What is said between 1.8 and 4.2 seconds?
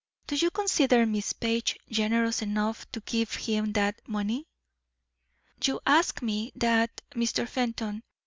generous enough to give him that